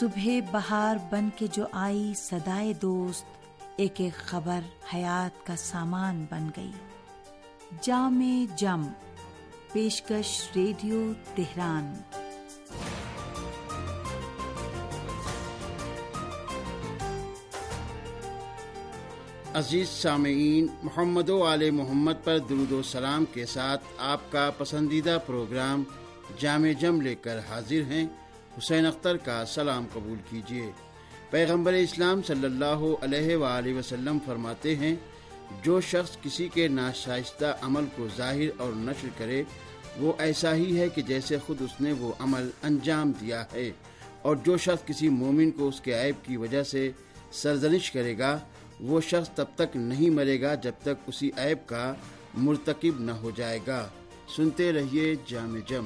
[0.00, 3.24] صبح بہار بن کے جو آئی سدائے دوست،
[3.76, 4.60] ایک ایک خبر
[4.94, 6.70] حیات کا سامان بن گئی۔
[7.82, 8.86] جام جم،
[9.72, 11.94] پیشکش ریڈیو تہران۔
[19.54, 25.18] عزیز سامعین، محمد و آل محمد پر درود و سلام کے ساتھ آپ کا پسندیدہ
[25.26, 25.82] پروگرام
[26.38, 28.06] جامع جم لے کر حاضر ہیں۔
[28.58, 30.70] حسین اختر کا سلام قبول کیجیے
[31.30, 34.96] پیغمبر اسلام صلی اللہ علیہ وآلہ وسلم فرماتے ہیں،
[35.62, 39.42] جو شخص کسی کے ناشائستہ عمل کو ظاہر اور نشر کرے،
[39.96, 43.70] وہ ایسا ہی ہے کہ جیسے خود اس نے وہ عمل انجام دیا ہے۔
[44.22, 46.90] اور جو شخص کسی مومن کو اس کے عیب کی وجہ سے
[47.32, 48.38] سرزنش کرے گا،
[48.80, 51.94] وہ شخص تب تک نہیں مرے گا جب تک اسی عیب کا
[52.34, 53.88] مرتکب نہ ہو جائے گا۔
[54.36, 55.84] سنتے رہیے جامع جم۔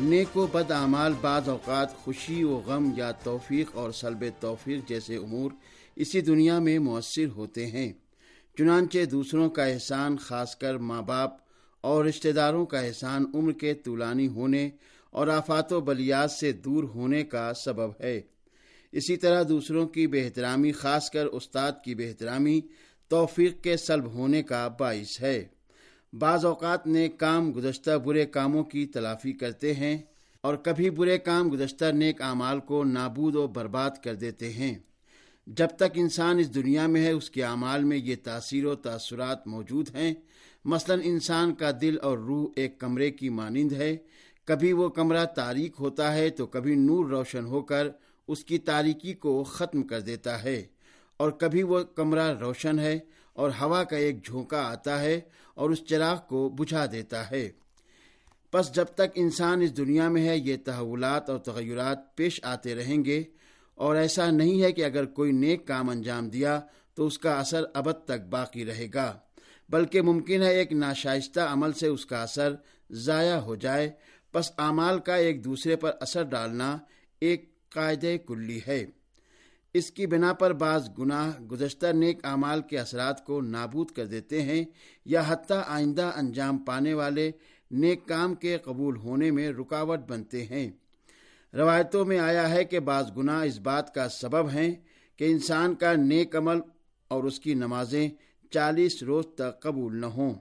[0.00, 5.16] نیک و بد اعمال بعض اوقات خوشی و غم یا توفیق اور سلب توفیق جیسے
[5.16, 5.50] امور
[5.96, 7.92] اسی دنیا میں مؤثر ہوتے ہیں۔
[8.58, 11.30] چنانچہ دوسروں کا احسان خاص کر ماں باپ
[11.80, 14.70] اور رشتہ داروں کا احسان عمر کے طولانی ہونے
[15.10, 18.20] اور آفات و بلیات سے دور ہونے کا سبب ہے۔
[18.92, 22.60] اسی طرح دوسروں کی بہترامی خاص کر استاد کی بہترامی
[23.08, 25.44] توفیق کے سلب ہونے کا باعث ہے۔
[26.12, 29.98] بعض اوقات نیک کام گزشتہ برے کاموں کی تلافی کرتے ہیں
[30.40, 34.74] اور کبھی برے کام گزشتہ نیک اعمال کو نابود و برباد کر دیتے ہیں۔
[35.46, 39.46] جب تک انسان اس دنیا میں ہے، اس کے اعمال میں یہ تاثیر و تاثرات
[39.46, 40.14] موجود ہیں۔
[40.64, 43.96] مثلا انسان کا دل اور روح ایک کمرے کی مانند ہے۔
[44.44, 47.88] کبھی وہ کمرہ تاریک ہوتا ہے تو کبھی نور روشن ہو کر
[48.28, 50.64] اس کی تاریکی کو ختم کر دیتا ہے۔
[51.16, 52.98] اور کبھی وہ کمرہ روشن ہے
[53.38, 55.20] اور ہوا کا ایک جھونکا آتا ہے
[55.54, 57.50] اور اس چراغ کو بجھا دیتا ہے۔
[58.50, 63.04] پس جب تک انسان اس دنیا میں ہے، یہ تحولات اور تغیرات پیش آتے رہیں
[63.04, 63.22] گے۔
[63.74, 66.60] اور ایسا نہیں ہے کہ اگر کوئی نیک کام انجام دیا
[66.94, 69.18] تو اس کا اثر ابد تک باقی رہے گا،
[69.68, 72.54] بلکہ ممکن ہے ایک ناشائستہ عمل سے اس کا اثر
[72.90, 73.90] ضائع ہو جائے۔
[74.32, 76.78] پس اعمال کا ایک دوسرے پر اثر ڈالنا
[77.20, 78.86] ایک قاعدہ کلی ہے۔
[79.78, 84.42] اس کی بنا پر بعض گناہ گزشتہ نیک اعمال کے اثرات کو نابود کر دیتے
[84.42, 84.64] ہیں
[85.04, 87.30] یا حتیٰ آئندہ انجام پانے والے
[87.70, 90.70] نیک کام کے قبول ہونے میں رکاوٹ بنتے ہیں۔
[91.54, 94.74] روایتوں میں آیا ہے کہ بعض گناہ اس بات کا سبب ہیں
[95.16, 96.58] کہ انسان کا نیک عمل
[97.08, 98.08] اور اس کی نمازیں
[98.50, 100.34] چالیس روز تک قبول نہ ہوں۔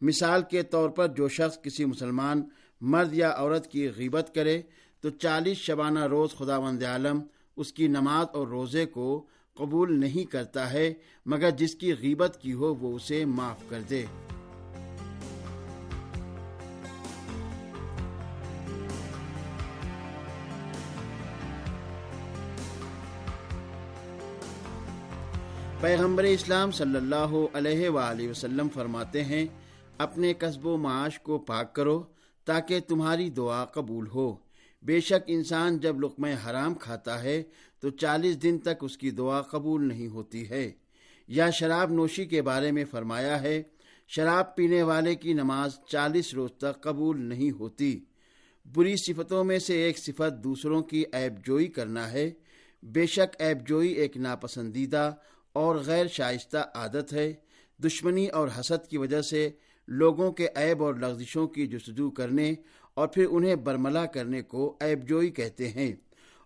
[0.00, 2.42] مثال کے طور پر جو شخص کسی مسلمان
[2.80, 4.62] مرد یا عورت کی غیبت کرے
[5.00, 7.20] تو چالیس شبانہ روز خدا وند عالم
[7.56, 10.94] اس کی نماز اور روزے کو قبول نہیں کرتا ہے،
[11.26, 14.04] مگر جس کی غیبت کی ہو وہ اسے معاف کر دے۔
[25.80, 29.46] پیغمبر اسلام صلی اللہ علیہ وآلہ وسلم فرماتے ہیں،
[29.98, 32.02] اپنے قصب و معاش کو پاک کرو
[32.44, 34.43] تاکہ تمہاری دعا قبول ہو۔
[34.84, 37.42] بے شک انسان جب لقمہ حرام کھاتا ہے
[37.80, 40.72] تو چالیس دن تک اس کی دعا قبول نہیں ہوتی ہے۔
[41.28, 43.62] یا شراب نوشی کے بارے میں فرمایا ہے،
[44.08, 48.04] شراب پینے والے کی نماز چالیس روز تک قبول نہیں ہوتی۔
[48.74, 52.30] بری صفتوں میں سے ایک صفت دوسروں کی عیب جوئی کرنا ہے۔
[52.82, 55.14] بے شک عیب جوئی ایک ناپسندیدہ
[55.52, 57.32] اور غیر شائستہ عادت ہے۔
[57.84, 59.50] دشمنی اور حسد کی وجہ سے
[59.88, 62.54] لوگوں کے عیب اور لغزشوں کی جستجو کرنے
[62.94, 65.92] اور پھر انہیں برملا کرنے کو عیب جوئی کہتے ہیں۔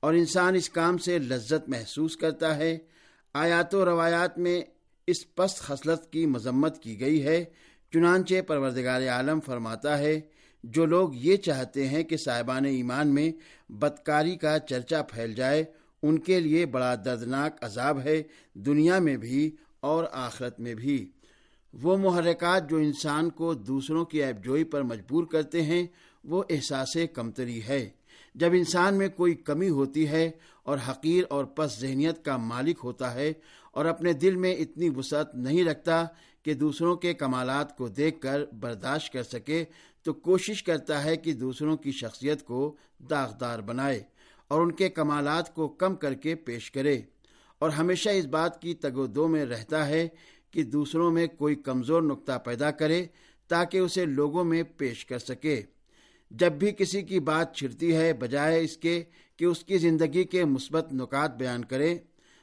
[0.00, 2.78] اور انسان اس کام سے لذت محسوس کرتا ہے۔
[3.34, 4.62] آیات و روایات میں
[5.06, 7.44] اس پست خصلت کی مذمت کی گئی ہے۔
[7.92, 10.20] چنانچہ پروردگار عالم فرماتا ہے،
[10.64, 13.32] جو لوگ یہ چاہتے ہیں کہ صاحبان ایمان میں
[13.68, 15.64] بدکاری کا چرچا پھیل جائے،
[16.02, 18.22] ان کے لیے بڑا دردناک عذاب ہے
[18.54, 21.10] دنیا میں بھی اور آخرت میں بھی۔
[21.82, 25.86] وہ محرکات جو انسان کو دوسروں کی ایب جوئی پر مجبور کرتے ہیں
[26.24, 27.88] وہ احساس کمتری ہے۔
[28.34, 30.30] جب انسان میں کوئی کمی ہوتی ہے
[30.62, 33.32] اور حقیر اور پس ذہنیت کا مالک ہوتا ہے
[33.72, 36.04] اور اپنے دل میں اتنی وسعت نہیں رکھتا
[36.42, 39.64] کہ دوسروں کے کمالات کو دیکھ کر برداشت کر سکے،
[40.02, 42.76] تو کوشش کرتا ہے کہ دوسروں کی شخصیت کو
[43.10, 44.02] داغدار بنائے
[44.48, 47.00] اور ان کے کمالات کو کم کر کے پیش کرے۔
[47.58, 50.08] اور ہمیشہ اس بات کی تگو دو میں رہتا ہے
[50.50, 53.06] کہ دوسروں میں کوئی کمزور نقطہ پیدا کرے
[53.48, 55.62] تاکہ اسے لوگوں میں پیش کر سکے۔
[56.36, 59.02] جب بھی کسی کی بات چھڑتی ہے، بجائے اس کے
[59.36, 61.98] کہ اس کی زندگی کے مثبت نکات بیان کرے،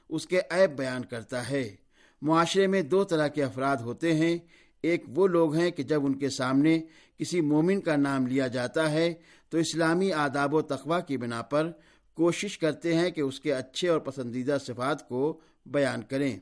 [0.10, 1.76] اس کے عیب بیان کرتا ہے۔
[2.22, 4.38] معاشرے میں دو طرح کے افراد ہوتے ہیں۔
[4.82, 6.80] ایک وہ لوگ ہیں کہ جب ان کے سامنے
[7.18, 9.14] کسی مومن کا نام لیا جاتا ہے،
[9.50, 11.72] تو اسلامی آداب و تقوا کی بنا پر
[12.14, 16.40] کوشش کرتے ہیں کہ اس کے اچھے اور پسندیدہ صفات کو بیان کریں۔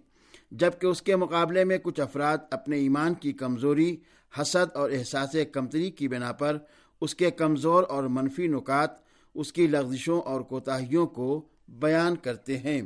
[0.52, 3.98] جبکہ اس کے مقابلے میں کچھ افراد اپنے ایمان کی کمزوری،
[4.42, 6.58] حسد اور احساس کمتری کی بنا پر
[7.02, 8.90] اس کے کمزور اور منفی نکات،
[9.36, 12.82] اس کی لغزشوں اور کوتاہیوں کو بیان کرتے ہیں۔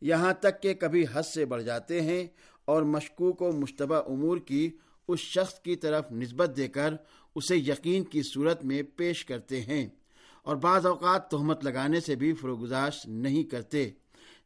[0.00, 2.26] یہاں تک کہ کبھی حد سے بڑھ جاتے ہیں
[2.64, 4.70] اور مشکوک و مشتبہ امور کی
[5.08, 6.94] اس شخص کی طرف نسبت دے کر
[7.34, 9.88] اسے یقین کی صورت میں پیش کرتے ہیں۔
[10.42, 13.90] اور بعض اوقات تہمت لگانے سے بھی فروگزاش نہیں کرتے،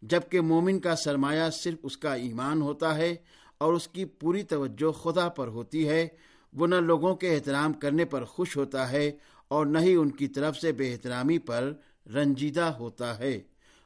[0.03, 3.15] جبکہ مومن کا سرمایہ صرف اس کا ایمان ہوتا ہے
[3.58, 6.08] اور اس کی پوری توجہ خدا پر ہوتی ہے۔
[6.52, 9.10] وہ نہ لوگوں کے احترام کرنے پر خوش ہوتا ہے
[9.49, 11.72] اور نہ ہی ان کی طرف سے بے احترامی پر
[12.14, 13.40] رنجیدہ ہوتا ہے۔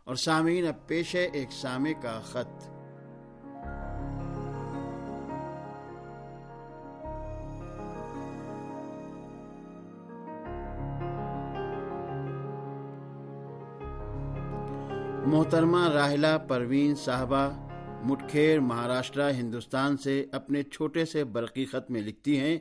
[0.04, 2.68] اور سامعین، اب پیش ہے ایک سامع کا خط۔
[15.26, 17.65] محترمہ راہلہ پروین صاحبہ
[18.08, 22.58] مٹکھیر مہاراشٹرا ہندوستان سے اپنے چھوٹے سے برقی خط میں لکھتی ہیں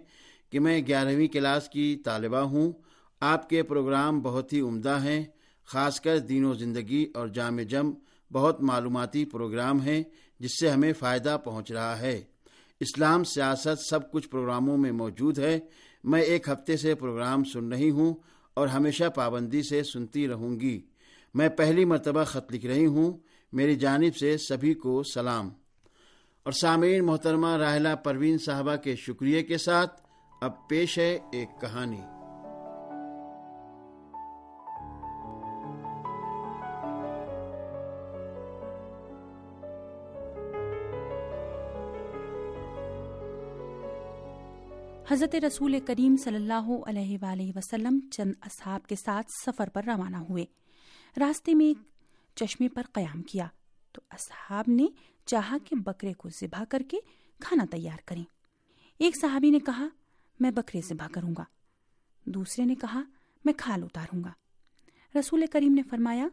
[0.49, 2.71] کہ میں گیارہویں کلاس کی طالبہ ہوں۔
[3.19, 5.23] آپ کے پروگرام بہت ہی عمدہ ہیں،
[5.65, 7.91] خاص کر دین و زندگی اور جامع جم۔
[8.31, 10.03] بہت معلوماتی پروگرام ہیں،
[10.39, 12.21] جس سے ہمیں فائدہ پہنچ رہا ہے۔
[12.79, 15.59] اسلام سیاست سب کچھ پروگراموں میں موجود ہے۔
[16.03, 18.13] میں ایک ہفتے سے پروگرام سن رہی ہوں
[18.53, 20.81] اور ہمیشہ پابندی سے سنتی رہوں گی۔
[21.33, 23.17] میں پہلی مرتبہ خط لکھ رہی ہوں۔
[23.55, 25.49] میری جانب سے سبھی کو سلام۔
[26.43, 30.01] اور سامعین محترمہ راہلہ پروین صاحبہ کے شکریہ کے ساتھ
[30.41, 32.01] اب پیش ہے ایک کہانی۔
[45.09, 50.17] حضرت رسول کریم صلی اللہ علیہ وآلہ وسلم چند اصحاب کے ساتھ سفر پر روانہ
[50.17, 50.45] ہوئے۔
[51.19, 51.94] راستے میں ایک
[52.35, 53.47] چشمے پر قیام کیا
[53.91, 54.85] تو اصحاب نے
[55.25, 56.97] چاہا کہ بکرے کو ذبح کر کے
[57.39, 58.23] کھانا تیار کریں۔
[58.99, 59.87] ایک صحابی نے کہا،
[60.39, 61.43] میں بکرے ذبح کروں گا۔
[62.25, 63.01] دوسرے نے کہا،
[63.45, 64.31] میں کھال اتاروں گا۔
[65.19, 66.27] رسول کریم نے فرمایا،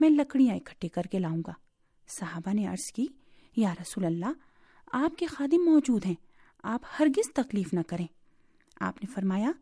[0.00, 1.52] میں لکڑیاں اکٹھے کر کے لاؤں گا۔
[2.08, 3.06] صحابہ نے عرض کی،
[3.56, 4.32] یا رسول اللہ،
[4.92, 6.14] آپ کے خادم موجود ہیں،
[6.62, 8.06] آپ ہرگز تکلیف نہ کریں۔
[8.80, 9.52] آپ نے فرمایا،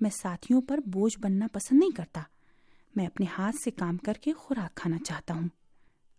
[0.00, 2.22] میں ساتھیوں پر بوجھ بننا پسند نہیں کرتا۔
[2.96, 5.48] میں اپنے ہاتھ سے کام کر کے خوراک کھانا چاہتا ہوں۔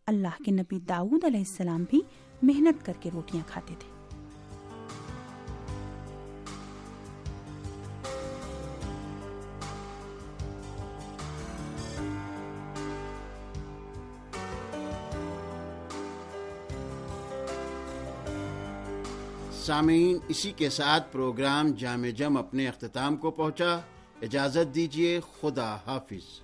[0.07, 2.01] اللہ کے نبی داؤد علیہ السلام بھی
[2.41, 3.93] محنت کر کے روٹیاں کھاتے تھے۔
[19.51, 23.79] سامعین، اسی کے ساتھ پروگرام جامع جم اپنے اختتام کو پہنچا۔
[24.23, 26.39] اجازت دیجیے خدا حافظ۔